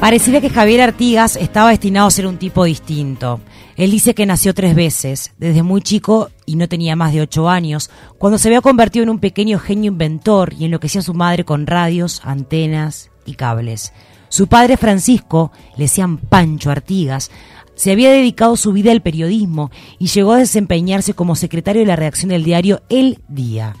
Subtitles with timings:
[0.00, 3.40] Pareciera que Javier Artigas estaba destinado a ser un tipo distinto.
[3.76, 7.48] Él dice que nació tres veces, desde muy chico y no tenía más de ocho
[7.48, 11.44] años, cuando se había convertido en un pequeño genio inventor y enloquecía a su madre
[11.44, 13.92] con radios, antenas y cables.
[14.28, 17.32] Su padre Francisco, le decían Pancho Artigas,
[17.74, 21.96] se había dedicado su vida al periodismo y llegó a desempeñarse como secretario de la
[21.96, 23.74] redacción del diario El Día.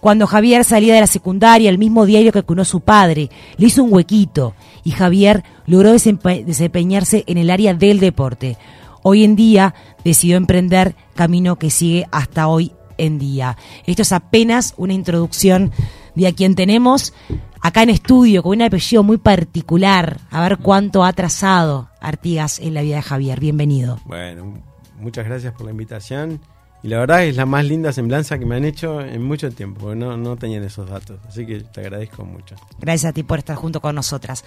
[0.00, 3.82] Cuando Javier salía de la secundaria, el mismo diario que cunó su padre, le hizo
[3.82, 4.54] un huequito
[4.84, 8.58] y Javier logró desempeñarse en el área del deporte.
[9.02, 9.74] Hoy en día
[10.04, 13.56] decidió emprender camino que sigue hasta hoy en día.
[13.86, 15.72] Esto es apenas una introducción
[16.14, 17.12] de a quien tenemos
[17.60, 20.20] acá en estudio con un apellido muy particular.
[20.30, 23.40] A ver cuánto ha trazado Artigas en la vida de Javier.
[23.40, 23.98] Bienvenido.
[24.04, 24.62] Bueno,
[24.98, 26.40] muchas gracias por la invitación.
[26.84, 29.80] Y la verdad es la más linda semblanza que me han hecho en mucho tiempo,
[29.80, 31.18] porque no, no tenían esos datos.
[31.26, 32.56] Así que te agradezco mucho.
[32.78, 34.44] Gracias a ti por estar junto con nosotras.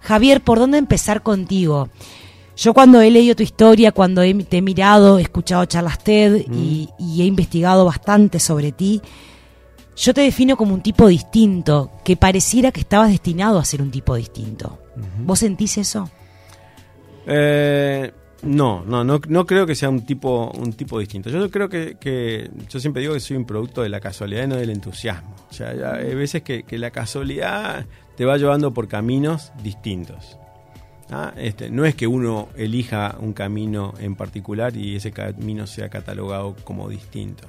[0.00, 1.90] Javier, ¿por dónde empezar contigo?
[2.56, 6.88] Yo cuando he leído tu historia, cuando te he mirado, he escuchado charlas TED y,
[7.20, 9.02] he investigado bastante sobre ti,
[9.94, 13.90] yo te defino como un tipo distinto, que pareciera que estabas destinado a ser un
[13.90, 14.78] tipo distinto.
[15.18, 16.10] ¿Vos sentís eso?
[17.26, 18.10] Eh,
[18.42, 21.28] no, no, no, no creo que sea un tipo, un tipo distinto.
[21.28, 24.56] Yo creo que, yo siempre digo que soy un producto de la casualidad y no
[24.56, 25.34] del entusiasmo.
[25.50, 27.86] O sea, hay veces que, la casualidad
[28.16, 30.38] te va llevando por caminos distintos.
[31.10, 31.32] ¿ah?
[31.36, 36.54] Este, no es que uno elija un camino en particular y ese camino sea catalogado
[36.62, 37.48] como distinto.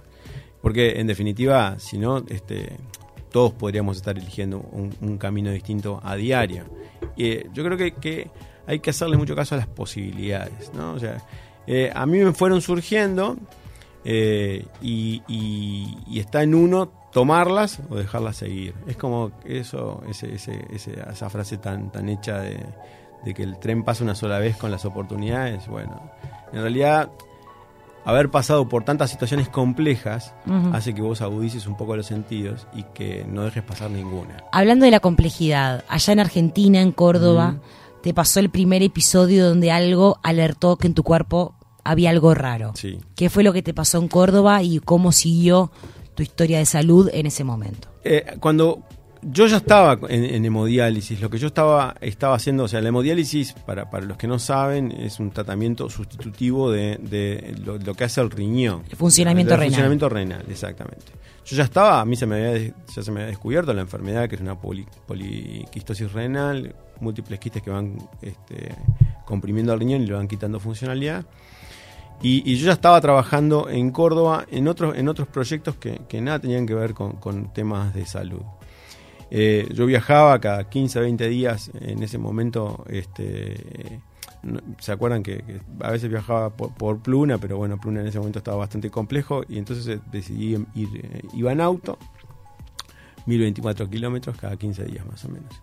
[0.62, 2.78] Porque en definitiva, si no, este,
[3.32, 6.66] todos podríamos estar eligiendo un, camino distinto a diario.
[7.16, 8.32] Eh, yo creo que, que
[8.70, 10.94] hay que hacerle mucho caso a las posibilidades, ¿no?
[10.94, 11.18] O sea,
[11.66, 13.36] eh, a mí me fueron surgiendo
[14.06, 15.24] eh, y,
[16.14, 18.76] está en uno tomarlas o dejarlas seguir.
[18.86, 20.36] Es como eso, ese,
[20.72, 22.64] esa frase tan, tan hecha de,
[23.34, 25.68] que el tren pasa una sola vez con las oportunidades.
[25.68, 26.12] Bueno,
[26.54, 27.10] en realidad
[28.06, 30.36] haber pasado por tantas situaciones complejas
[30.74, 34.44] hace que vos agudices un poco los sentidos y que no dejes pasar ninguna.
[34.52, 37.56] Hablando de la complejidad, allá en Argentina, en Córdoba,
[38.02, 42.74] te pasó el primer episodio donde algo alertó que en tu cuerpo había algo raro.
[42.76, 43.00] Sí.
[43.16, 45.72] ¿Qué fue lo que te pasó en Córdoba y cómo siguió
[46.16, 47.88] tu historia de salud en ese momento?
[48.04, 48.84] Eh, cuando
[49.22, 53.54] yo ya estaba en, hemodiálisis, lo que yo estaba, estaba haciendo, o sea, la hemodiálisis,
[53.54, 58.32] para, para los que no saben, es un tratamiento sustitutivo de, lo, que hace el
[58.32, 58.84] riñón.
[58.90, 59.66] El funcionamiento renal.
[59.66, 61.06] El funcionamiento renal, exactamente.
[61.46, 64.30] Yo ya estaba, a mí se me había, ya se me había descubierto la enfermedad,
[64.30, 68.76] que es una poliquistosis renal, múltiples quistes que van este,
[69.26, 71.26] comprimiendo al riñón y le van quitando funcionalidad.
[72.22, 76.66] Y, yo ya estaba trabajando en Córdoba en otros, en otros proyectos que, nada tenían
[76.66, 78.42] que ver con, temas de salud.
[79.32, 82.84] Eh, yo viajaba cada 15, 20 días en ese momento.
[82.90, 84.02] Este,
[84.80, 87.38] ¿Se acuerdan que, a veces viajaba por, Pluna?
[87.38, 91.22] Pero bueno, Pluna en ese momento estaba bastante complejo y entonces eh, decidí ir, eh,
[91.34, 91.98] iba en auto,
[93.28, 95.62] 1024 kilómetros cada 15 días más o menos.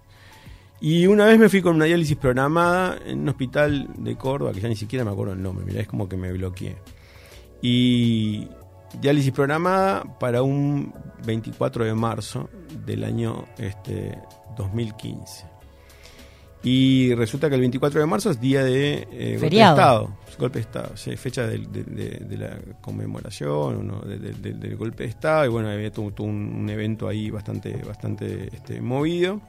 [0.80, 4.60] Y una vez me fui con una diálisis programada en un hospital de Córdoba, que
[4.60, 6.76] ya ni siquiera me acuerdo el nombre, mirá, es como que me bloqueé.
[7.62, 8.46] Y
[9.00, 10.92] diálisis programada para un
[11.24, 12.50] 24 de marzo
[12.84, 14.18] del año este,
[14.56, 15.56] 2015.
[16.62, 20.16] Y resulta que el 24 de marzo es día de eh, golpe de Estado.
[20.38, 21.58] Golpe de Estado, fecha de,
[22.36, 25.46] la conmemoración del golpe de Estado.
[25.46, 29.40] Y bueno, había todo, un, evento ahí bastante, bastante este, movido.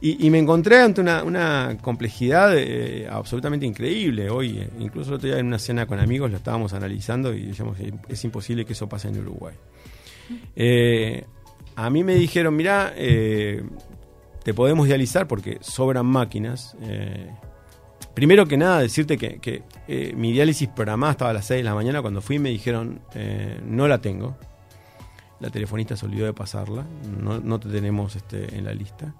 [0.00, 4.28] Y, me encontré ante una, complejidad eh, absolutamente increíble.
[4.28, 7.46] Hoy, eh, incluso el otro día en una cena con amigos lo estábamos analizando y
[7.46, 9.54] decíamos, es imposible que eso pase en Uruguay.
[10.54, 11.24] Eh,
[11.76, 16.76] a mí me dijeron, mira, te podemos dializar porque sobran máquinas.
[18.14, 19.62] primero que nada, decirte que,
[20.14, 22.02] mi diálisis programada estaba a las 6 de la mañana.
[22.02, 23.00] Cuando fui me dijeron,
[23.64, 24.36] no la tengo.
[25.40, 26.86] La telefonista se olvidó de pasarla.
[27.18, 29.14] No, no te tenemos este, en la lista.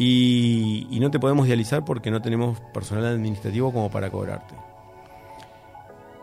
[0.00, 4.54] Y, no te podemos dializar porque no tenemos personal administrativo como para cobrarte.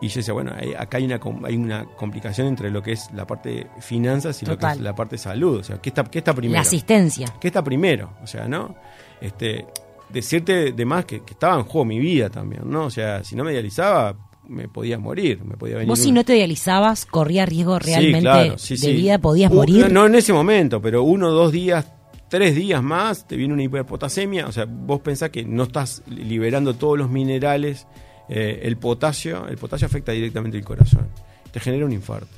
[0.00, 3.26] Y yo decía, bueno, acá hay una, hay una complicación entre lo que es la
[3.26, 5.58] parte de finanzas y lo que es la parte de salud.
[5.58, 6.54] O sea, ¿qué está, qué está primero?
[6.54, 7.26] La asistencia.
[7.38, 8.14] ¿Qué está primero?
[8.22, 8.74] O sea, ¿no?
[9.20, 9.66] Este,
[10.08, 12.86] decirte de más que, estaba en juego mi vida también, ¿no?
[12.86, 14.16] O sea, si no me dializaba,
[14.48, 15.88] me podía morir, me podía venir.
[15.88, 19.80] ¿Vos si no te dializabas, corría riesgo realmente de vida, podías morir?
[19.80, 21.95] No, no, en ese momento, pero uno o dos días
[22.28, 26.74] tres días más te viene una hiperpotasemia, o sea, vos pensás que no estás liberando
[26.74, 27.86] todos los minerales,
[28.28, 31.08] eh, el potasio, el potasio afecta directamente el corazón,
[31.52, 32.28] te genera un infarto.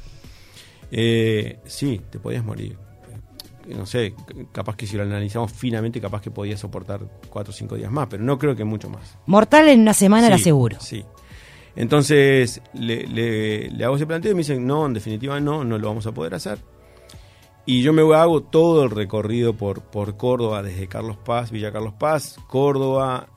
[0.90, 2.76] Eh, sí, te podías morir.
[3.66, 4.14] no sé,
[4.52, 8.08] capaz que si lo analizamos finamente, capaz que podía soportar cuatro o cinco días más,
[8.08, 9.18] pero no creo que mucho más.
[9.26, 10.78] Mortal en una semana era seguro.
[10.80, 11.04] Sí.
[11.76, 15.86] Entonces le, le, hago ese planteo y me dicen, no, en definitiva no, no lo
[15.86, 16.58] vamos a poder hacer.
[17.70, 21.92] Y yo me hago todo el recorrido por, por Córdoba, desde Carlos Paz, Villa Carlos
[21.92, 23.28] Paz, Córdoba,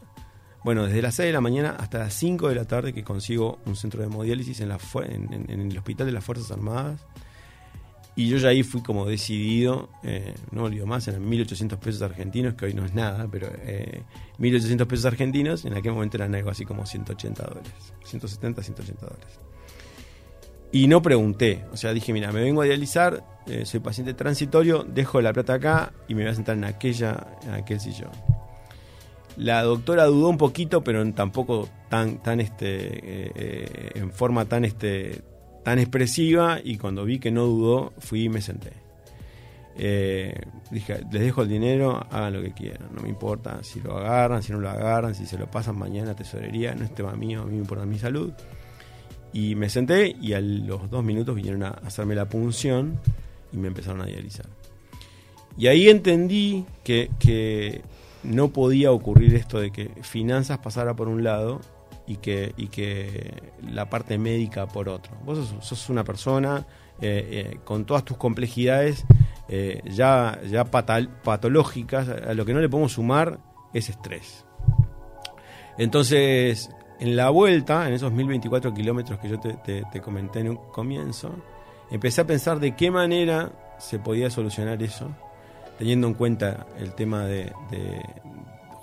[0.63, 3.59] bueno, desde las 6 de la mañana hasta las 5 de la tarde que consigo
[3.65, 4.79] un centro de hemodiálisis en, la,
[5.09, 7.05] el Hospital de las Fuerzas Armadas.
[8.15, 12.53] Y yo ya ahí fui como decidido, eh, no olvido más, eran 1.800 pesos argentinos,
[12.53, 14.03] que hoy no es nada, pero eh,
[14.39, 17.73] 1.800 pesos argentinos, en aquel momento eran algo así como 180 dólares,
[18.05, 19.50] 170, 180 dólares.
[20.71, 24.83] Y no pregunté, o sea, dije, mira, me vengo a dializar, eh, soy paciente transitorio,
[24.83, 28.11] dejo la plata acá y me voy a sentar en, aquella, aquel sillón.
[29.35, 35.21] La doctora dudó un poquito, pero tampoco tan, tan este, eh, en forma tan, este,
[35.63, 36.59] tan expresiva.
[36.63, 38.71] Y cuando vi que no dudó, fui y me senté.
[39.77, 40.33] Eh,
[40.69, 44.43] dije, les dejo el dinero, hagan lo que quieran, no me importa si lo agarran,
[44.43, 47.41] si no lo agarran, si se lo pasan mañana a tesorería, no es tema mío,
[47.41, 48.33] a mí me importa mi salud.
[49.33, 52.99] Y me senté y a los dos minutos vinieron a hacerme la punción
[53.51, 54.47] y me empezaron a dializar.
[55.57, 57.81] Y ahí entendí que, que
[58.23, 61.61] no podía ocurrir esto de que finanzas pasara por un lado
[62.07, 63.33] y que, y que
[63.69, 65.13] la parte médica por otro.
[65.25, 66.65] Vos sos, una persona
[67.01, 69.05] eh, eh, con todas tus complejidades
[69.47, 73.39] eh, ya, ya patológicas, a lo que no le podemos sumar
[73.73, 74.45] es estrés.
[75.77, 76.69] Entonces,
[77.01, 81.35] en la vuelta, en esos 1024 kilómetros que yo te, te comenté en un comienzo,
[81.91, 85.13] empecé a pensar de qué manera se podía solucionar eso
[85.81, 87.51] teniendo en cuenta el tema de,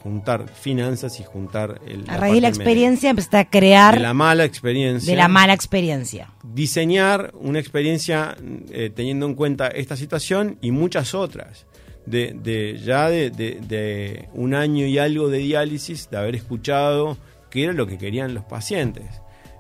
[0.03, 2.05] juntar finanzas y juntar el...
[2.09, 3.95] A raíz de la experiencia empezaste a crear...
[3.95, 5.09] De la mala experiencia.
[5.09, 6.33] De la mala experiencia.
[6.43, 8.37] Diseñar una experiencia
[8.71, 11.67] eh, teniendo en cuenta esta situación y muchas otras.
[12.05, 17.17] De, de ya de, de, un año y algo de diálisis, de haber escuchado
[17.51, 19.07] qué era lo que querían los pacientes.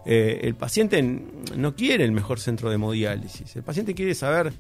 [0.05, 4.53] Eh, el paciente no quiere el mejor centro de hemodiálisis, el paciente quiere saber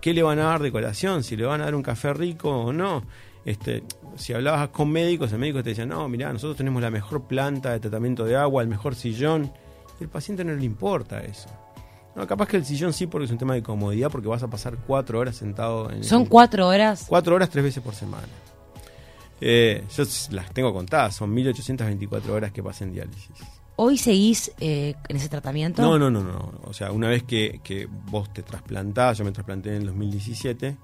[0.00, 2.50] qué le van a dar de colación, si le van a dar un café rico
[2.50, 3.04] o no.
[3.44, 3.82] Este,
[4.16, 7.72] si hablabas con médicos, el médico te decía, no, mira, nosotros tenemos la mejor planta
[7.72, 9.52] de tratamiento de agua, el mejor sillón.
[10.00, 11.48] Y al paciente no le importa eso.
[12.14, 14.48] No, capaz que el sillón sí porque es un tema de comodidad, porque vas a
[14.48, 16.04] pasar cuatro horas sentado en...
[16.04, 17.06] ¿Son cuatro horas?
[17.08, 18.28] Cuatro horas tres veces por semana.
[19.44, 23.36] Eh, yo las tengo contadas, son 1824 horas que pasé en diálisis.
[23.74, 25.82] ¿Hoy seguís eh, en ese tratamiento?
[25.82, 26.60] No, no, no, no.
[26.62, 30.76] O sea, una vez que, vos te trasplantás, yo me trasplanté en el 2017,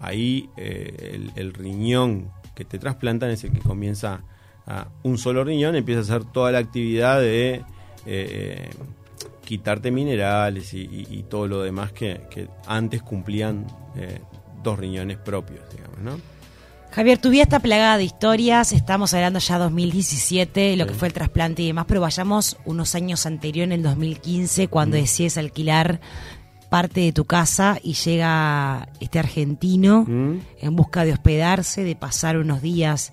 [0.00, 4.22] ahí eh, el, riñón que te trasplantan es el que comienza
[4.66, 7.64] a un solo riñón, empieza a hacer toda la actividad de
[8.04, 8.68] eh,
[9.42, 13.66] quitarte minerales y, todo lo demás que, que antes cumplían
[14.62, 16.35] dos riñones propios, digamos, ¿no?
[16.90, 21.14] Javier, tu vida está plagada de historias, estamos hablando ya 2017, lo que fue el
[21.14, 25.00] trasplante y demás, pero vayamos unos años anterior, en el 2015, cuando mm.
[25.00, 26.00] decides alquilar
[26.70, 30.40] parte de tu casa y llega este argentino mm.
[30.60, 33.12] en busca de hospedarse, de pasar unos días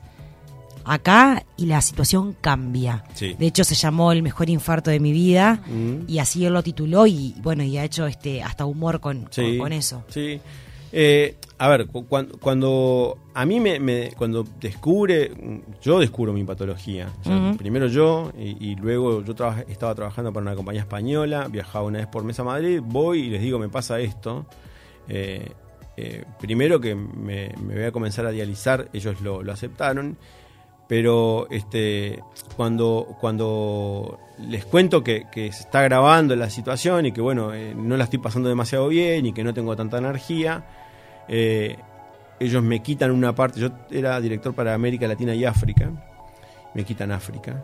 [0.86, 3.04] acá y la situación cambia.
[3.20, 6.10] De hecho se llamó el mejor infarto de mi vida mm.
[6.10, 9.74] y así él lo tituló y bueno, y ha hecho este hasta humor con, con
[9.74, 10.04] eso.
[10.10, 10.40] Sí.
[10.96, 15.32] Eh, a ver, cuando, a mí me, cuando descubre,
[15.82, 17.08] yo descubro mi patología.
[17.58, 19.34] Primero yo y, luego yo
[19.70, 23.30] estaba trabajando para una compañía española, viajaba una vez por mes a Madrid, voy y
[23.30, 24.46] les digo me pasa esto.
[25.08, 25.54] Eh,
[25.96, 30.18] eh, primero que me, voy a comenzar a dializar, ellos lo, aceptaron,
[30.90, 32.20] pero este,
[32.58, 38.04] cuando, cuando les cuento que, se está grabando la situación y que bueno, no la
[38.04, 40.66] estoy pasando demasiado bien y que no tengo tanta energía,
[41.28, 41.78] eh,
[42.40, 45.92] ellos me quitan una parte, yo era director para América Latina y África,
[46.74, 47.64] me quitan África.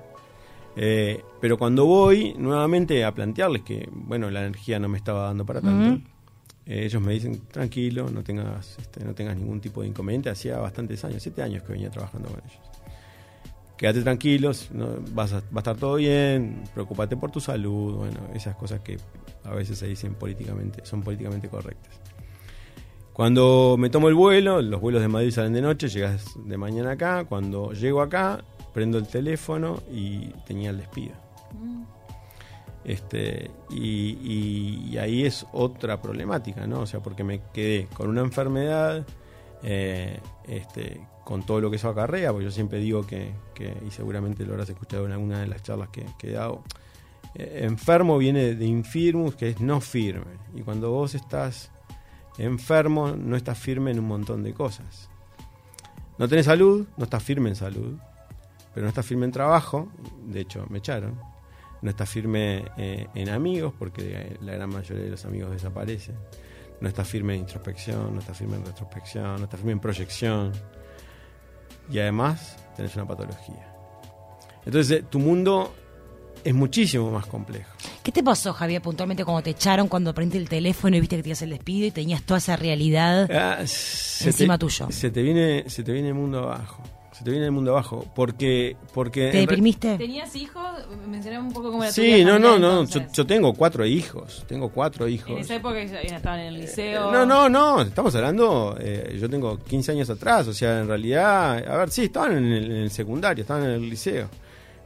[0.75, 5.45] Eh, pero cuando voy nuevamente a plantearles que, bueno, la energía no me estaba dando
[5.45, 6.01] para tanto,
[6.65, 10.29] eh, ellos me dicen, tranquilo, no tengas, este, no tengas ningún tipo de inconveniente.
[10.29, 12.59] Hacía bastantes años, siete años que venía trabajando con ellos.
[13.75, 18.19] Quédate tranquilos, no, vas a, va a estar todo bien, preocúpate por tu salud, bueno,
[18.33, 18.97] esas cosas que
[19.45, 21.97] a veces se dicen políticamente, son políticamente correctas.
[23.19, 26.91] Cuando me tomo el vuelo, los vuelos de Madrid salen de noche, llegas de mañana
[26.91, 27.25] acá.
[27.25, 28.41] Cuando llego acá,
[28.73, 31.15] prendo el teléfono y tenía el despido.
[31.51, 31.83] Mm.
[32.85, 36.79] Este, y, ahí es otra problemática, ¿no?
[36.79, 39.05] O sea, porque me quedé con una enfermedad,
[39.63, 43.33] eh, este, con todo lo que eso acarrea, porque yo siempre digo que,
[43.85, 46.63] y seguramente lo habrás escuchado en alguna de las charlas que, he dado,
[47.35, 50.37] eh, enfermo viene de infirmus, que es no firme.
[50.55, 51.69] Y cuando vos estás
[52.39, 55.09] enfermo, no estás firme en un montón de cosas.
[56.17, 57.97] No tenés salud, no estás firme en salud,
[58.73, 59.91] pero no estás firme en trabajo,
[60.25, 61.19] de hecho me echaron.
[61.81, 66.15] No estás firme eh, en amigos, porque la gran mayoría de los amigos desaparecen.
[66.81, 70.51] No estás firme en introspección, no estás firme en retrospección, no estás firme en proyección.
[71.89, 73.73] Y además tenés una patología.
[74.65, 75.73] Entonces, tu mundo
[76.43, 77.69] es muchísimo más complejo.
[78.03, 81.23] ¿Qué te pasó, Javier, puntualmente cuando te echaron, cuando prendiste el teléfono y viste que
[81.23, 84.87] tenías el despido y tenías toda esa realidad Ah, encima te, tuyo?
[84.91, 86.81] Se te viene, se te viene el mundo abajo.
[87.11, 88.05] Se te viene el mundo abajo.
[88.15, 89.97] Porque, porque ¿Te deprimiste?
[89.97, 90.63] ¿Tenías hijos?
[91.05, 92.85] Mencioname un poco cómo era tu Sí, no, no, no.
[92.85, 94.45] Yo, yo tengo cuatro hijos.
[94.47, 95.31] Tengo cuatro hijos.
[95.31, 97.11] En esa época ya ya estaban en el Eh, liceo.
[97.11, 101.57] No, no, no, estamos hablando, eh, yo tengo 15 años atrás, o sea, en realidad,
[101.67, 104.29] a ver, sí, estaban en el, en el secundario, estaban en el liceo,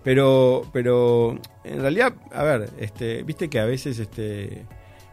[0.03, 4.65] pero, pero, en realidad, a ver, este, viste que a veces, este, eh,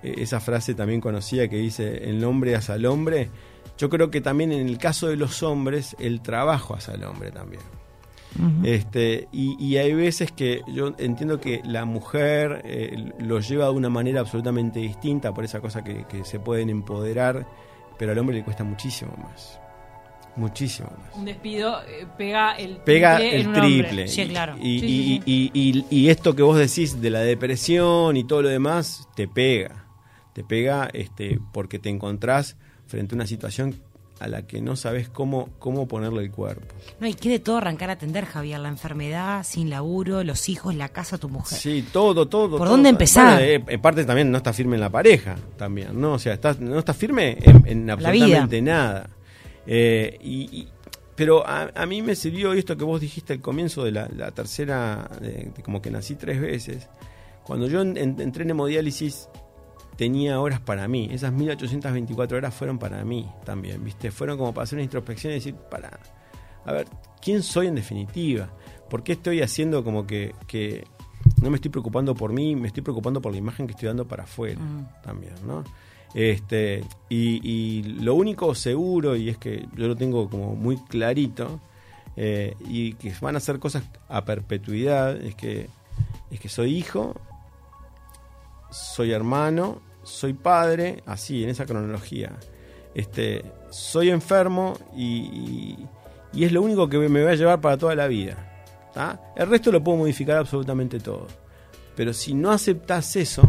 [0.02, 3.28] esa frase también conocida que dice, el hombre hace al hombre,
[3.78, 7.30] yo creo que también en el caso de los hombres, el trabajo hace al hombre
[7.30, 7.62] también.
[8.62, 13.72] Este, y, y hay veces que yo entiendo que la mujer eh, lo lleva de
[13.72, 17.44] una manera absolutamente distinta por esa cosa que, que se pueden empoderar,
[17.98, 19.59] pero al hombre le cuesta muchísimo más.
[20.40, 21.16] Muchísimo más.
[21.16, 24.08] Un despido eh, pega el Pega triple en el triple.
[24.08, 24.56] Sí, claro.
[24.58, 25.50] Y, Sí, y- sí, sí.
[25.54, 29.28] y- y- y esto que vos decís de la depresión y todo lo demás, te
[29.28, 29.84] pega.
[30.32, 32.56] Te pega este, porque te encontrás
[32.86, 33.74] frente a una situación
[34.20, 36.74] a la que no sabes cómo, cómo ponerle el cuerpo.
[37.00, 38.60] No, y qué de todo arrancar a atender, Javier.
[38.60, 41.58] La enfermedad, sin laburo, los hijos, la casa, tu mujer.
[41.58, 42.50] Sí, todo, todo.
[42.50, 42.68] ¿Por todo.
[42.70, 43.36] dónde empezar?
[43.38, 46.12] Bueno, eh, en parte también no está firme en la pareja, también, ¿no?
[46.12, 49.08] O sea, estás, no está firme en, en absolutamente nada.
[49.66, 50.68] Eh, y, y-
[51.16, 54.30] pero a, a mí me sirvió esto que vos dijiste al comienzo de la, la
[54.30, 56.88] tercera, de, de como que nací tres veces.
[57.44, 59.28] Cuando yo en- en- entré en hemodiálisis
[59.96, 61.08] tenía horas para mí.
[61.12, 64.10] Esas 1824 horas fueron para mí también, ¿viste?
[64.10, 66.00] Fueron como para hacer una introspección y decir, para,
[66.64, 66.86] a ver,
[67.20, 68.48] ¿quién soy en definitiva?
[68.88, 70.84] ¿Por qué estoy haciendo como que, que
[71.42, 74.08] no me estoy preocupando por mí, me estoy preocupando por la imagen que estoy dando
[74.08, 74.86] para afuera Mm.
[75.02, 75.64] también, ¿no?
[76.14, 81.60] Este, y, lo único seguro, y es que yo lo tengo como muy clarito,
[82.16, 85.68] eh, y que van a ser cosas a perpetuidad, es que,
[86.30, 87.14] es que soy hijo,
[88.70, 92.32] soy hermano, soy padre, así, en esa cronología.
[92.94, 95.86] Este, soy enfermo y,
[96.32, 98.46] y- es lo único que me va a llevar para toda la vida.
[99.36, 101.26] El resto lo puedo modificar absolutamente todo.
[101.96, 103.42] Pero si no aceptas eso,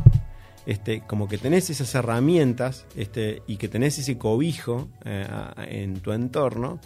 [0.65, 5.27] este, como que tenés esas herramientas este, y que tenés ese cobijo eh,
[5.67, 6.79] en tu entorno,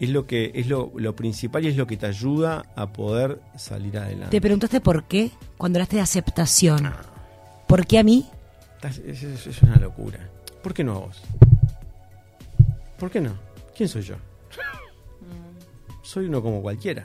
[0.00, 3.40] es lo que es lo, lo principal y es lo que te ayuda a poder
[3.56, 4.30] salir adelante.
[4.30, 6.92] ¿Te preguntaste por qué cuando hablaste de aceptación?
[7.66, 8.26] ¿Por qué a mí?
[8.82, 10.20] Es, es- es una locura.
[10.62, 11.20] ¿Por qué no a vos?
[12.98, 13.32] ¿Por qué no?
[13.76, 14.16] ¿Quién soy yo?
[16.02, 17.04] Soy uno como cualquiera.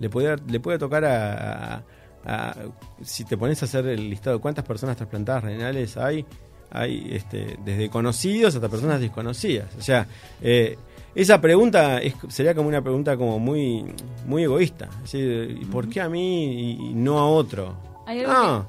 [0.00, 1.82] Le puede, le puede tocar a, a-
[2.26, 2.54] a-
[3.02, 6.24] Si te pones a hacer el listado de cuántas personas trasplantadas renales hay,
[6.70, 9.68] hay este, desde conocidos hasta personas desconocidas.
[9.78, 10.06] O sea,
[10.42, 10.76] eh,
[11.14, 13.84] esa pregunta es- sería como una pregunta como muy,
[14.26, 14.86] muy egoísta.
[15.04, 17.74] Es decir, ¿y ¿Por qué a mí y, no a otro?
[18.06, 18.66] Algo Ah,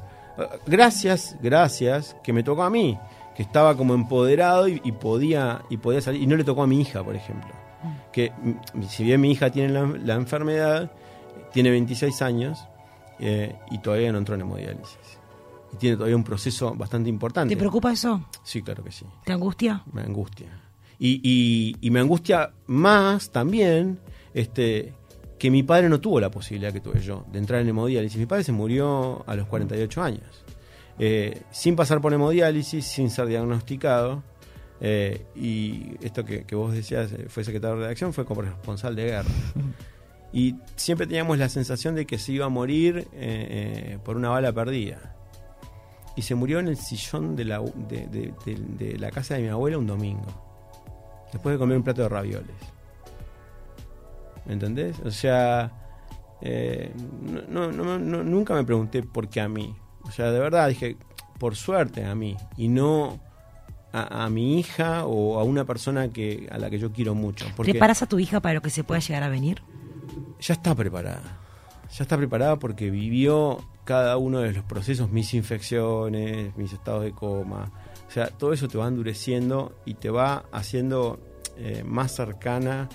[0.67, 2.97] gracias, gracias, que me tocó a mí,
[3.35, 6.67] que estaba como empoderado y, y podía y podía salir y no le tocó a
[6.67, 7.49] mi hija, por ejemplo.
[8.11, 10.91] Que mm, si bien mi hija tiene la, la enfermedad,
[11.53, 12.65] tiene 26 años
[13.19, 14.97] eh, y todavía no entró en hemodiálisis.
[15.73, 17.53] Y tiene todavía un proceso bastante importante.
[17.53, 18.25] ¿Te preocupa eso?
[18.43, 19.05] Sí, claro que sí.
[19.25, 19.83] ¿Te angustia?
[19.91, 20.47] Me angustia.
[20.99, 23.99] Y, y- y me angustia más también
[24.33, 24.93] este,
[25.37, 28.17] que mi padre no tuvo la posibilidad que tuve yo de entrar en hemodiálisis.
[28.17, 30.23] Mi padre se murió a los 48 años.
[30.97, 34.23] Eh, sin pasar por hemodiálisis, sin ser diagnosticado.
[34.79, 39.03] eh, y esto que, que vos decías, eh, fue secretario de redacción, fue como responsable
[39.03, 39.29] de guerra.
[40.35, 44.27] Y siempre teníamos la sensación de que se iba a morir eh, eh, por una
[44.29, 45.15] bala perdida.
[46.17, 49.41] Y se murió en el sillón de la, de, de- de- de la casa de
[49.43, 50.25] mi abuela un domingo.
[51.31, 52.55] Después de comer un plato de ravioles.
[54.45, 54.99] ¿Me entendés?
[55.05, 55.71] O sea,
[56.41, 56.91] eh,
[57.49, 59.73] no, no- no- no- nunca me pregunté por qué a mí.
[60.03, 60.97] O sea, de verdad dije,
[61.39, 62.35] por suerte a mí.
[62.57, 63.19] Y no
[63.91, 67.45] a, a mi hija o a una persona que a la que yo quiero mucho.
[67.55, 69.61] Porque ¿Preparas a tu hija para lo que se pueda llegar a venir?
[70.45, 71.39] Ya está preparada.
[71.91, 77.11] Ya está preparada porque vivió cada uno de los procesos, mis infecciones, mis estados de
[77.11, 77.71] coma.
[78.07, 81.19] O sea, todo eso te va endureciendo y te va haciendo
[81.57, 82.89] eh, más cercana,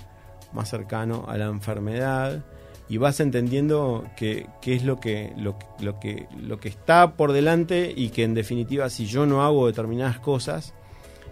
[0.53, 2.43] más cercano a la enfermedad
[2.87, 7.93] y vas entendiendo que es lo que, lo, lo que, lo que está por delante
[7.95, 10.73] y que en definitiva si yo no hago determinadas cosas,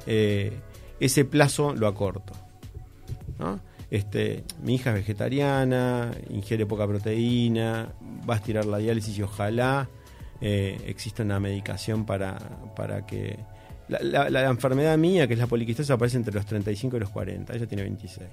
[0.06, 0.58] eh,
[1.00, 2.34] ese plazo lo acorto.
[3.38, 3.60] ¿no?
[3.92, 7.90] Este, mi hija es vegetariana, ingiere poca proteína,
[8.30, 9.90] va a estirar la diálisis y ojalá
[10.42, 12.38] eh, exista una medicación para,
[12.76, 13.40] para que...
[13.88, 17.10] La, la- la enfermedad mía, que es la poliquistosis, aparece entre los 35 y los
[17.10, 18.28] 40, ella tiene 26.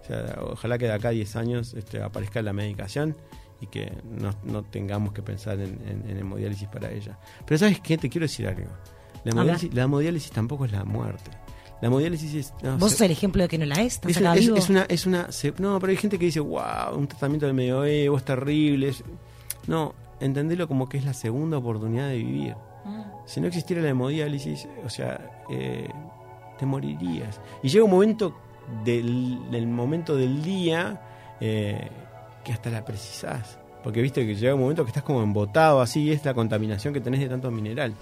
[0.00, 3.16] O sea, ojalá que de acá a 10 años este, aparezca la medicación
[3.60, 7.18] y que no, no tengamos que pensar en, en- en hemodiálisis para ella.
[7.44, 7.98] Pero ¿sabes qué?
[7.98, 8.68] Te quiero decir algo.
[9.24, 11.32] La hemodiálisis, la hemodiálisis tampoco es la muerte.
[11.80, 12.54] La hemodiálisis es...
[12.62, 13.94] no, Vos sos el ejemplo de que no la es.
[13.94, 14.56] ¿Estás es, acá es- vivo?
[14.56, 17.54] es una, es una, se- no, pero hay gente que dice, wow, un tratamiento del
[17.54, 18.88] medioevo es terrible.
[18.88, 19.04] es-".
[19.66, 22.54] No, entendelo como que es la segunda oportunidad de vivir.
[22.84, 23.02] Mm.
[23.26, 25.88] Si no existiera la hemodiálisis, o sea, eh,
[26.58, 27.40] te morirías.
[27.62, 28.34] Y llega un momento
[28.84, 31.00] del, del momento del día
[31.40, 31.88] eh,
[32.44, 33.58] que hasta la precisás.
[33.84, 36.92] Porque viste que llega un momento que estás como embotado así, y es la contaminación
[36.92, 37.94] que tenés de tanto mineral.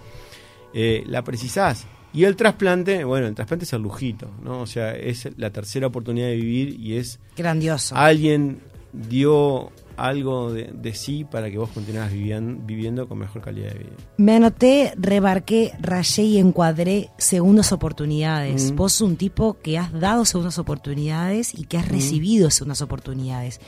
[0.73, 1.87] Eh, la precisás.
[2.17, 4.63] Y el trasplante, bueno, el trasplante es el lujito, ¿no?
[4.63, 7.95] O sea, es la tercera oportunidad de vivir y es Grandioso.
[7.95, 8.59] alguien
[8.93, 13.79] dio algo de, de sí para que vos continuaras viviendo, viviendo con mejor calidad de
[13.79, 13.93] vida.
[14.19, 18.73] Me anoté, rebarqué, rayé y encuadré segundas oportunidades.
[18.73, 18.77] Mm.
[18.77, 23.61] Vos sos un tipo que has dado segundas oportunidades y que has recibido segundas oportunidades.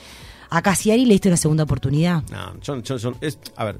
[0.51, 2.23] A Casiari le diste una segunda oportunidad.
[2.31, 2.53] No,
[3.21, 3.79] es- a ver,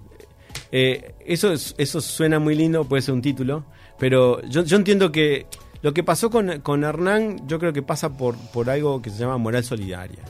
[0.72, 3.66] eh, eso, es- eso suena muy lindo, puede ser un título,
[4.00, 5.46] pero yo, yo entiendo que
[5.82, 9.18] lo que pasó con, con Hernán, yo creo que pasa por, por algo que se
[9.20, 10.24] llama moral solidaria.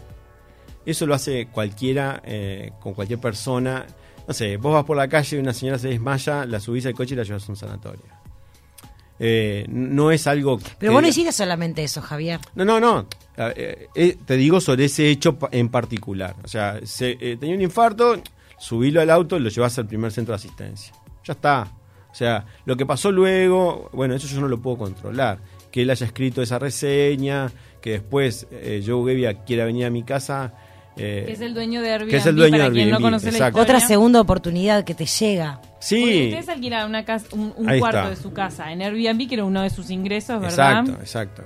[0.85, 3.85] Eso lo hace cualquiera, eh, con cualquier persona.
[4.27, 6.93] No sé, vos vas por la calle y una señora se desmaya, la subís al
[6.93, 8.05] coche y la llevas a un sanatorio.
[9.21, 12.39] Eh, no es algo Pero que- vos no hiciste solamente eso, Javier.
[12.55, 13.07] no, no, no.
[13.37, 16.35] Eh, eh, te digo sobre ese hecho en particular.
[16.43, 18.21] O sea, se, tenía un infarto,
[18.57, 20.93] subilo al auto y lo llevas al primer centro de asistencia.
[21.25, 21.71] Ya está.
[22.19, 25.39] O sea, lo que pasó luego, bueno, eso yo no lo puedo controlar.
[25.71, 27.49] Que él haya escrito esa reseña,
[27.79, 30.51] que después eh, Joe Gebbia quiera venir a mi casa.
[30.97, 32.09] eh, Que es el dueño de Airbnb.
[32.09, 33.61] que es el dueño para de quien no Airbnb, exacto.
[33.61, 35.61] Otra segunda oportunidad que te llega.
[35.61, 38.09] Porque sí, Ustedes alquilaron una casa, un, un cuarto está.
[38.09, 40.79] de su casa en Airbnb, que era uno de sus ingresos, ¿verdad?
[40.81, 41.43] exacto, exacto.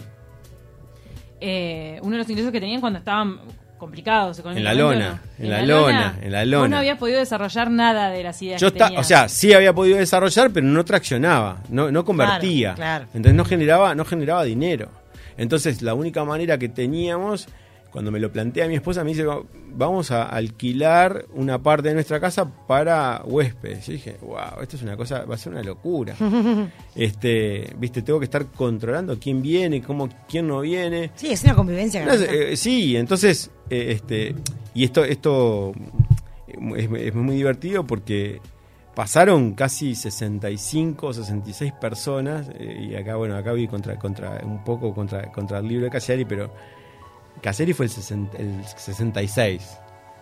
[1.40, 3.40] Eh, uno de los ingresos que tenían cuando estaban
[3.84, 6.68] complicados En la lona, en la lona, en la Vos lona.
[6.70, 9.00] no habías podido desarrollar nada de las ideas Yo que tenías.
[9.02, 12.76] o sea, sí había podido desarrollar, pero no traccionaba, no, no convertía.
[12.76, 13.06] Claro, claro.
[13.14, 14.90] Entonces no generaba, no generaba dinero.
[15.38, 17.48] Entonces la única manera que teníamos,
[17.94, 19.24] cuando me lo plantea mi esposa, me dice,
[19.76, 23.86] vamos a alquilar una parte de nuestra casa para huéspedes.
[23.86, 26.16] Yo dije, wow, esto es una cosa, va a ser una locura.
[26.96, 31.12] este, viste, tengo que estar controlando quién viene, cómo, quién no viene.
[31.14, 32.04] Sí, es una convivencia.
[32.04, 34.34] No, eh, sí, entonces, eh, este,
[34.74, 35.72] y esto, esto
[36.76, 38.42] es, es muy divertido porque
[38.96, 44.96] pasaron casi 65, 66 personas, eh, y acá, bueno, acá vi contra, contra, un poco
[44.96, 46.52] contra, contra el libro de Cassiari, pero
[47.42, 49.78] Cassiari fue el, 60 el 66,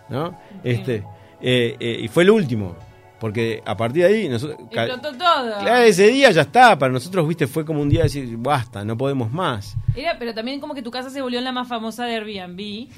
[0.08, 0.38] ¿no?
[0.64, 1.04] Este,
[1.40, 2.76] eh, eh, y fue el último,
[3.20, 4.58] porque a partir de ahí nosotros...
[4.70, 5.58] Explotó todo.
[5.60, 8.84] Claro, ese día ya está, para nosotros, viste, fue como un día de decir, basta,
[8.84, 9.76] no podemos más.
[9.94, 12.88] Era, pero también como que tu casa se volvió la más famosa de Airbnb.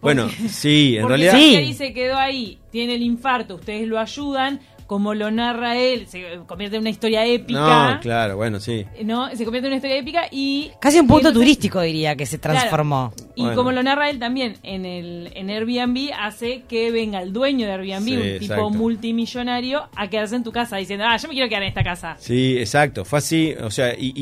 [0.00, 1.34] Bueno, sí, en Porque realidad...
[1.38, 1.74] Sí.
[1.74, 4.60] Se quedó ahí, tiene el infarto, ustedes lo ayudan,
[4.92, 7.94] como lo narra él, se convierte en una historia épica.
[7.94, 8.84] No, claro, bueno, sí.
[9.02, 9.34] ¿no?
[9.34, 10.70] Se convierte en una historia épica y...
[10.82, 13.14] Casi un punto entonces- turístico, diría, que se transformó.
[13.16, 13.56] Claro, y Bueno.
[13.56, 17.72] como lo narra él también en el en Airbnb, hace que venga el dueño de
[17.72, 21.48] Airbnb, Sí, un tipo multimillonario, a quedarse en tu casa diciendo, ah, yo me quiero
[21.48, 22.16] quedar en esta casa.
[22.18, 24.12] Sí, exacto, fue así, o sea, y-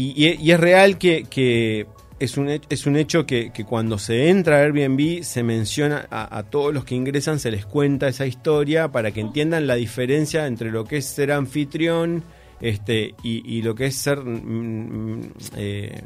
[0.40, 1.86] y es real que, que
[2.20, 6.06] es, un, he- es un hecho que, que cuando se entra a Airbnb se menciona
[6.10, 9.74] a, a todos los que ingresan, se les cuenta esa historia para que entiendan la
[9.74, 12.22] diferencia entre lo que es ser anfitrión
[12.60, 16.02] este, y, y lo que es ser mm, mm, eh,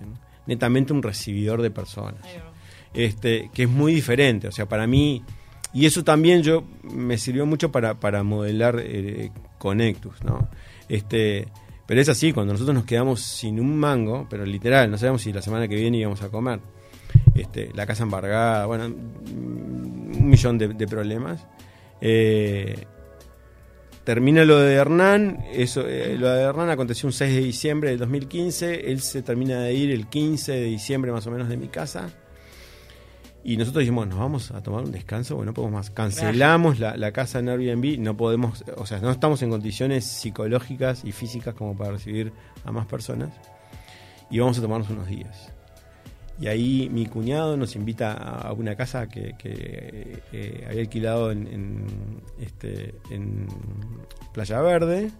[0.46, 2.20] netamente un recibidor de personas.
[2.94, 4.46] este, que es muy diferente.
[4.48, 5.22] O sea, para mí,
[5.72, 10.48] y eso también yo me sirvió mucho para, para modelar eh, Connectus, ¿no?
[10.88, 11.48] Este,
[11.87, 15.33] pero es así, cuando nosotros nos quedamos sin un mango, pero literal, no sabemos si
[15.33, 16.61] la semana que viene íbamos a comer.
[17.35, 21.47] Este, la casa embargada, bueno, un millón de, de problemas.
[22.01, 22.87] Eh,
[24.05, 27.99] termina lo de Hernán, eso, eh, lo de Hernán aconteció un 6 de diciembre del
[27.99, 31.68] 2015, él se termina de ir el 15 de diciembre más o menos de mi
[31.68, 32.11] casa.
[33.46, 35.90] Y nosotros dijimos, nos vamos a tomar un descanso, bueno, no podemos más.
[35.90, 41.04] Cancelamos la, la casa en Airbnb, no podemos, o sea, no estamos en condiciones psicológicas
[41.04, 42.33] y físicas como para recibir
[42.64, 43.30] a más personas.
[44.30, 45.52] Y vamos a tomarnos unos días.
[46.40, 51.46] Y ahí mi cuñado nos invita a una casa que, que, eh, había alquilado en,
[51.46, 51.87] en,
[52.40, 53.46] este, en
[54.33, 55.11] Playa Verde.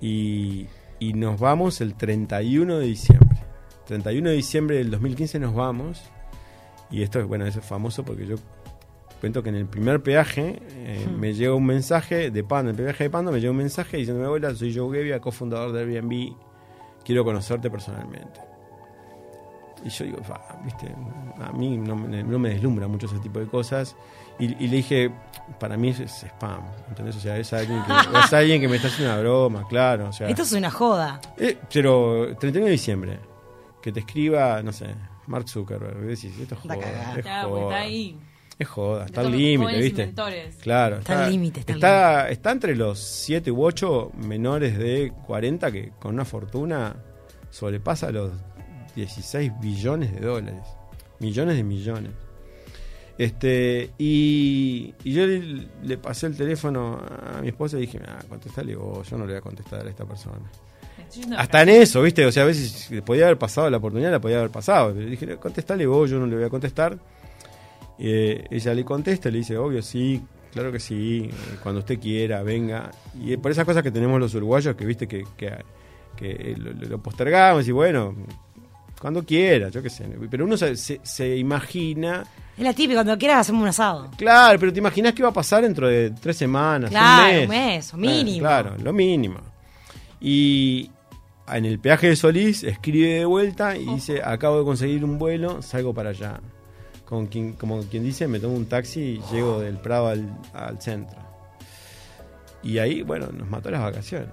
[0.00, 0.66] Y,
[0.98, 3.38] y nos vamos el 31 de diciembre.
[3.86, 6.02] 31 de diciembre del 2015 nos vamos.
[6.90, 8.36] Y esto es, bueno, eso es famoso porque yo
[9.20, 11.20] cuento que en el primer peaje eh, Hmm.
[11.20, 13.98] me llega un mensaje de Pando, en el peaje de Pando me llega un mensaje
[13.98, 16.32] diciendo, abuela, soy Joe Gevia, cofundador de Airbnb,
[17.04, 18.40] quiero conocerte personalmente.
[19.84, 20.94] Y yo digo, "Fa, viste,
[21.40, 23.96] a mí no, me- no me deslumbra mucho ese tipo de cosas.
[24.38, 25.10] Y, y le dije,
[25.58, 27.16] para mí es, es spam, ¿entendés?
[27.16, 27.92] O sea, es alguien, que,
[28.24, 30.08] es alguien que me está haciendo una broma, claro.
[30.08, 31.18] O sea, Esto es una joda.
[31.38, 33.18] eh, pero 31 de diciembre,
[33.80, 34.86] que te escriba, no sé,
[35.26, 37.16] Mark Zuckerberg, y decís, esto es joda, cagada.
[37.16, 38.18] es Claro, porque joda, está ahí.
[38.58, 40.14] es joda, está al límite, ¿viste?
[40.60, 45.72] Claro, Está al límite, está está, está entre los 7 u 8 menores de 40
[45.72, 46.96] que con una fortuna
[47.50, 48.32] sobrepasa los
[48.96, 50.62] 16 billones de dólares.
[51.20, 52.12] Millones de millones.
[53.18, 58.18] Este, y, y yo le, le pasé el teléfono a mi esposa y dije, ah,
[58.26, 60.50] contestale vos, yo no le voy a contestar a esta persona.
[61.36, 62.24] Hasta en eso, ¿viste?
[62.26, 64.92] O sea, a veces podía haber pasado la oportunidad, la podía haber pasado.
[64.94, 66.96] Pero dije, contestale vos, yo no le voy a contestar.
[67.98, 70.20] Eh, ella le contesta, le dice, obvio, sí,
[70.52, 72.90] claro que sí, eh, cuando usted quiera, venga.
[73.22, 75.52] Y por esas cosas que tenemos los uruguayos, que viste que, que,
[76.16, 78.14] que lo, lo postergamos y bueno,
[79.00, 80.06] cuando quiera, yo qué sé.
[80.30, 82.22] Pero uno se, se, se imagina,
[82.56, 84.10] Es la típica, cuando quieras hacemos un asado.
[84.16, 87.92] claro, pero te imaginas qué va a pasar dentro de tres semanas, Claro, un mes.
[87.92, 88.40] un mes, mínimo.
[88.40, 89.40] claro, lo mínimo.
[90.22, 90.90] Y
[91.56, 95.62] en el peaje de Solís escribe de vuelta y dice, acabo de conseguir un vuelo,
[95.62, 96.40] salgo para allá.
[97.04, 100.80] Con quien, como quien dice, me tomo un taxi y llego del Prado al, al
[100.80, 101.18] centro.
[102.62, 104.28] Y ahí, bueno, nos mató las vacaciones.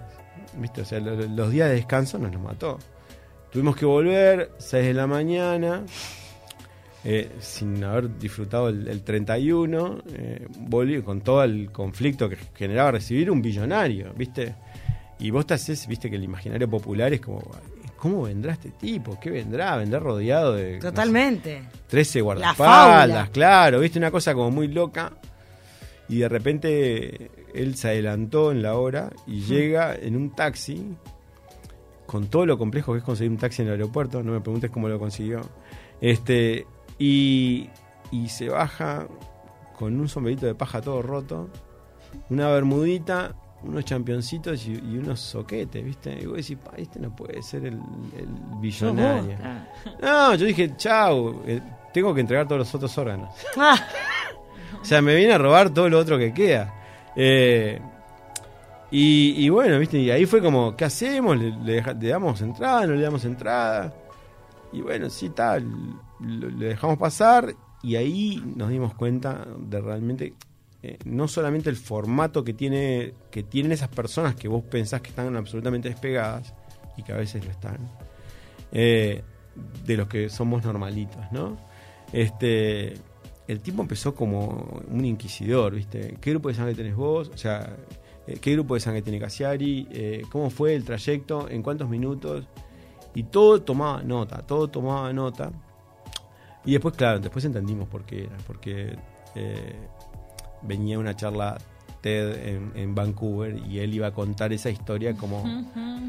[0.58, 0.82] ¿Viste?
[0.82, 2.78] O sea, lo- lo- los días de descanso nos los mató.
[3.52, 5.84] Tuvimos que volver, 6 de la mañana,
[7.04, 12.92] eh, sin haber disfrutado el, el 31, eh, volví con todo el conflicto que generaba
[12.92, 14.54] recibir un billonario, ¿viste?
[15.20, 17.42] Y vos te haces, viste, que el imaginario popular es como,
[17.98, 19.20] ¿cómo vendrá este tipo?
[19.20, 19.76] ¿Qué vendrá?
[19.78, 21.64] ¿Vendrá rodeado de no sé, Totalmente.
[21.88, 22.54] 13 fábula.
[22.54, 23.30] guardaespaldas?
[23.32, 25.14] Claro, viste, una cosa como muy loca.
[26.10, 30.96] Y de repente él se adelantó en la hora y llega en un taxi,
[32.06, 34.72] con todo lo complejo que es conseguir un taxi en el aeropuerto, no me preguntes
[34.72, 35.42] cómo lo consiguió.
[36.00, 36.66] Este,
[36.98, 37.70] y,
[38.12, 39.08] y se baja
[39.78, 41.50] con un sombrerito de paja todo roto,
[42.30, 43.36] una bermudita,
[43.68, 46.18] unos championcitos y, y unos soquetes, ¿viste?
[46.22, 48.28] Y vos decís, pa, este no puede ser el, el
[48.60, 49.38] billonario.
[50.02, 51.62] No, yo dije, chau, eh,
[51.94, 53.30] tengo que entregar todos los otros órganos.
[54.82, 56.74] O sea, me viene a robar todo lo otro que queda.
[57.16, 57.80] Eh,
[58.92, 59.98] y, y bueno, ¿viste?
[60.00, 61.38] Y ahí fue como, ¿qué hacemos?
[61.38, 62.86] ¿Le, le deja- le damos entrada?
[62.88, 63.94] ¿No le damos entrada?
[64.72, 65.66] Y bueno, sí, tal.
[66.22, 67.54] Le dejamos pasar
[67.84, 70.34] y ahí nos dimos cuenta de realmente,
[70.84, 75.10] eh, no solamente el formato que, tiene, que tienen esas personas que vos pensás que
[75.10, 76.54] están absolutamente despegadas
[76.98, 77.78] y que a veces lo están,
[78.72, 79.24] eh,
[79.86, 81.58] de los que somos normalitos, ¿no?
[82.12, 82.94] Este,
[83.48, 86.18] el tipo empezó como un inquisidor, ¿viste?
[86.20, 87.30] ¿Qué grupo de sangre tenés vos?
[87.34, 87.76] O sea,
[88.28, 89.88] eh, ¿qué grupo de sangre tiene Casiari?
[89.92, 91.50] Eh, ¿Cómo fue el trayecto?
[91.50, 92.48] ¿En cuántos minutos?
[93.16, 95.52] Y todo tomaba nota, todo tomaba nota.
[96.66, 98.96] Y después, claro, después entendimos por qué era, porque
[100.62, 101.58] venía una charla
[102.02, 105.44] TED en, en Vancouver y él iba a contar esa historia como,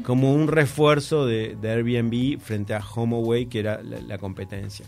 [0.03, 4.85] como un refuerzo de, de Airbnb frente a HomeAway, que era la, la competencia.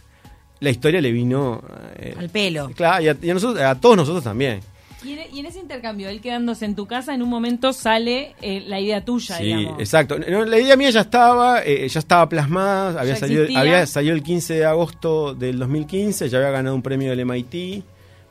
[0.59, 1.61] La historia le vino...
[1.97, 2.69] eh, al pelo.
[2.75, 4.59] Claro, y a, y a nosotros, a todos nosotros también.
[5.03, 8.35] Y en, y en ese intercambio, él quedándose en tu casa, en un momento sale
[8.43, 9.79] eh, la idea tuya, Sí, digamos.
[9.79, 10.19] exacto.
[10.19, 13.59] No, la idea mía ya estaba, eh, ya estaba plasmada, había Ya salido, existía.
[13.61, 17.83] había salido el 15 de agosto del 2015, ya había ganado un premio del MIT,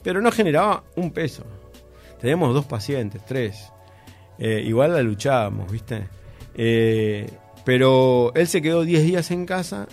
[0.03, 1.45] pero no generaba un peso.
[2.21, 3.71] Teníamos dos pacientes, tres.
[4.39, 6.09] Eh, igual la luchábamos, ¿viste?
[6.55, 7.31] Eh,
[7.65, 9.87] pero él se quedó 10 días en casa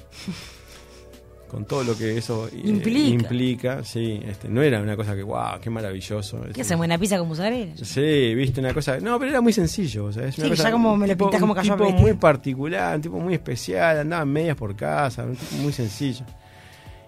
[1.50, 3.08] con todo lo que eso eh, Implica.
[3.10, 6.42] implica, sí, este, no era una cosa que, wow, qué maravilloso.
[6.42, 6.78] ¿Qué Este, hacen?
[6.78, 7.74] ¿Buena pizza con mozzarella?
[7.86, 9.00] Sí, viste una cosa.
[9.00, 10.06] No, pero era muy sencillo.
[10.06, 11.58] O sea, es una Sí, cosa, ya como me lo un tipo- pintás como un
[11.58, 12.02] cayó tipo vestido.
[12.08, 16.26] muy particular, un tipo muy especial, andaba en medias por casa, un tipo muy sencillo.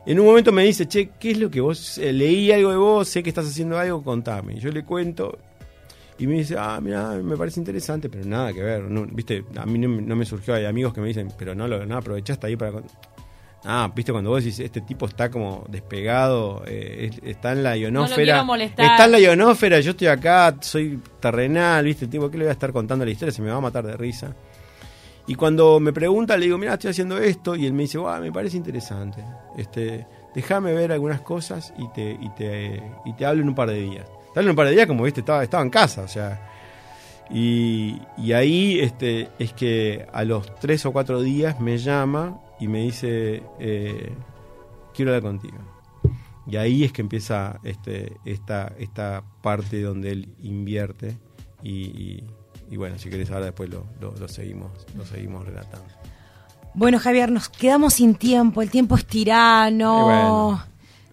[0.10, 2.78] En un momento me dice, che, ¿qué es lo que vos eh, leí algo de
[2.78, 3.08] vos?
[3.08, 4.54] Sé que estás haciendo algo, contame.
[4.56, 5.38] Y yo le cuento
[6.18, 8.82] y me dice, ah, mira, me parece interesante, pero nada que ver.
[8.84, 11.54] No, viste, a mí no, me- no me surgió, hay amigos que me dicen, pero
[11.54, 12.72] no lo no aprovechaste ahí para.
[12.72, 12.86] con-".
[13.66, 17.78] Ah, viste, cuando vos decís, este tipo está como despegado, eh, es- está en la
[17.78, 18.24] ionósfera.
[18.24, 18.86] quiero molestar.
[18.88, 22.50] Está en la ionósfera, yo estoy acá, soy terrenal, viste, el tipo, ¿qué le voy
[22.50, 23.32] a estar contando la historia?
[23.32, 24.36] Se me va a matar de risa.
[25.28, 28.20] Y cuando me pregunta, le digo, mira, estoy haciendo esto, y él me dice, "Guau,
[28.20, 29.24] me parece interesante.
[29.60, 33.70] Este, déjame ver algunas cosas y te, y te, y te hablo en un par
[33.70, 34.06] de días.
[34.34, 36.48] Te hablo en un par de días como viste, estaba, en casa, o sea.
[37.32, 42.68] Y, y ahí este, es que a los tres o cuatro días me llama y
[42.68, 44.12] me dice, eh,
[44.96, 45.58] quiero hablar contigo.
[46.48, 51.18] Y ahí es que empieza este, esta, esta parte donde él invierte
[51.62, 52.24] y,
[52.76, 55.99] bueno, si querés ahora después lo- lo seguimos, lo seguimos relatando.
[56.74, 58.62] Bueno, Javier, nos quedamos sin tiempo.
[58.62, 60.04] El tiempo es tirano.
[60.04, 60.64] Bueno.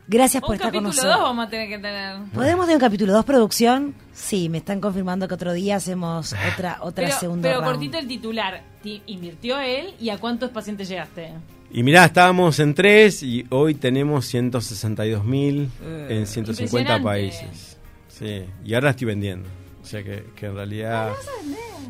[0.08, 1.14] Gracias por Un estar con capítulo nosotros.
[1.14, 2.16] 2 vamos a tener que tener.
[2.32, 3.94] ¿Podemos tener un capítulo 2, producción?
[4.12, 7.72] Sí, me están confirmando que otro día hacemos otra otra Pero, segunda pero round.
[7.74, 8.62] cortito el titular.
[8.84, 11.32] Ti- ¿Invirtió él y a cuántos pacientes llegaste?
[11.72, 15.68] Y mirá, estábamos en tres y hoy tenemos 162 mil
[16.08, 17.02] en 150 Impresionante.
[17.04, 17.76] países.
[18.08, 19.48] Sí, y ahora estoy vendiendo.
[19.82, 21.12] O sea que, que en realidad...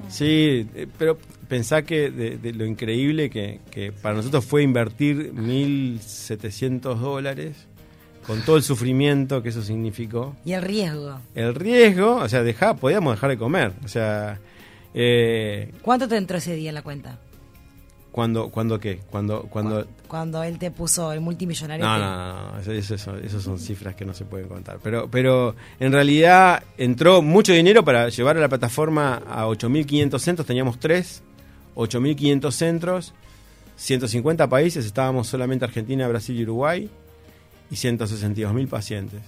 [0.09, 5.33] Sí, eh, pero pensá que de, de lo increíble que, que para nosotros fue invertir
[5.35, 7.67] 1.700 dólares
[8.27, 10.37] con todo el sufrimiento que eso significó.
[10.45, 11.21] Y el riesgo.
[11.35, 13.73] El riesgo, o sea, deja, podíamos dejar de comer.
[13.85, 14.41] O sea,
[14.95, 17.19] eh, ¿Cuánto te entró ese día en la cuenta?
[18.17, 19.01] cuando, cuando qué?
[19.11, 21.85] Cuando, cuando, Cuando él te puso el multimillonario.
[21.85, 24.79] No, no, no, eso, eso son, eso son cifras que no se pueden contar.
[24.83, 30.47] Pero, pero en realidad entró mucho dinero para llevar a la plataforma a 8.500 centros,
[30.47, 31.23] teníamos tres,
[31.77, 33.15] 8.500 centros,
[33.77, 36.91] 150 países, estábamos solamente Argentina, Brasil y Uruguay,
[37.71, 39.21] y 162.000 pacientes.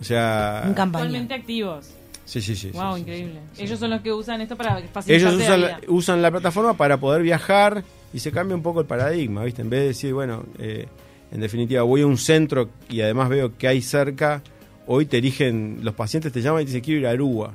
[0.00, 0.62] O sea...
[0.66, 1.04] En campaña.
[1.04, 1.90] Actualmente activos.
[2.24, 2.70] Sí, sí, sí.
[2.72, 3.40] wow, sí, increíble.
[3.52, 3.62] sí, sí.
[3.64, 5.80] Ellos son los que usan esto para facilitar Ellos la usan vida.
[5.84, 9.62] la, usan la plataforma para poder viajar y se cambia un poco el paradigma, ¿viste?
[9.62, 10.86] En vez de decir, bueno, eh,
[11.32, 14.42] en definitiva voy a un centro y además veo que hay cerca,
[14.86, 17.52] hoy te erigen, los pacientes te llaman y te dicen quiero ir a Aruba,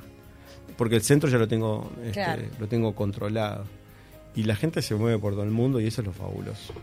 [0.78, 2.42] porque el centro ya lo tengo, este, Claro.
[2.60, 3.64] lo tengo controlado.
[4.36, 6.74] Y la gente se mueve por todo el mundo y eso es lo fabuloso.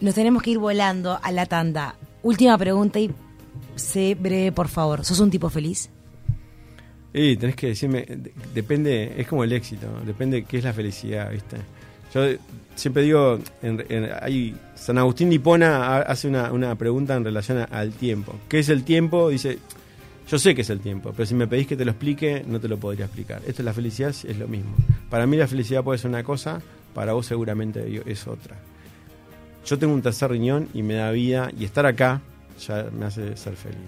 [0.00, 1.94] Nos tenemos que ir volando a la tanda.
[2.22, 3.10] Última pregunta y
[3.76, 5.04] sé breve, por favor.
[5.04, 5.90] ¿Sos un tipo feliz?
[7.12, 10.72] Y tenés que decirme, de- depende, es como el éxito, depende de qué es la
[10.72, 11.58] felicidad, ¿viste?
[12.12, 12.22] Yo
[12.74, 15.30] siempre digo, en, en- hay, San Agustín
[15.62, 18.34] ha- hace una, una pregunta en relación a- al tiempo.
[18.48, 19.28] ¿Qué es el tiempo?
[19.28, 19.58] Dice,
[20.28, 22.58] yo sé qué es el tiempo, pero si me pedís que te lo explique, no
[22.58, 23.42] te lo podría explicar.
[23.46, 24.74] Esto es la felicidad, es lo mismo.
[25.08, 26.60] Para mí la felicidad puede ser una cosa,
[26.94, 28.56] para vos seguramente es otra.
[29.66, 32.20] Yo tengo un tercer riñón y me da vida, y estar acá
[32.66, 33.78] ya me hace ser feliz.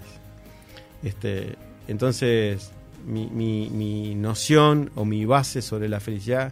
[1.03, 1.55] Este,
[1.87, 2.71] entonces,
[3.05, 6.51] mi, mi- mi noción o mi base sobre la felicidad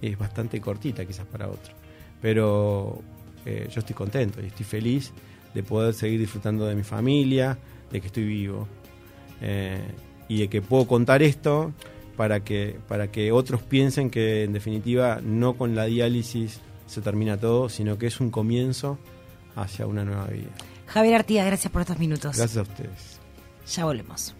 [0.00, 1.74] es bastante cortita quizás para otro.
[2.22, 3.02] Pero
[3.44, 5.12] eh, yo estoy contento y estoy feliz
[5.52, 7.58] de poder seguir disfrutando de mi familia,
[7.90, 8.68] de que estoy vivo
[9.42, 9.80] eh,
[10.28, 11.72] y de que puedo contar esto
[12.16, 17.38] para que, para que otros piensen que en definitiva no con la diálisis se termina
[17.38, 18.98] todo, sino que es un comienzo
[19.56, 20.50] hacia una nueva vida.
[20.86, 22.36] Javier Artigas, gracias por estos minutos.
[22.36, 23.20] Gracias a ustedes.
[23.66, 24.34] Ya volvemos.